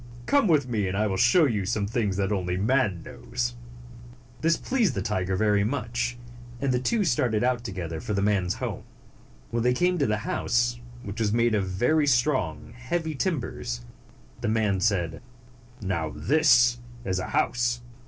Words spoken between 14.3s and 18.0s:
the man said, 138 "Now this is a house.